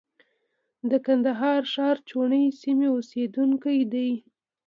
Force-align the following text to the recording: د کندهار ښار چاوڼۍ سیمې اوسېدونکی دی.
د 0.89 0.91
کندهار 1.05 1.61
ښار 1.73 1.97
چاوڼۍ 2.09 2.45
سیمې 2.61 2.87
اوسېدونکی 2.95 3.79
دی. 3.93 4.11